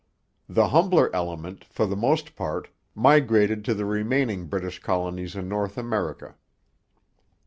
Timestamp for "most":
1.95-2.35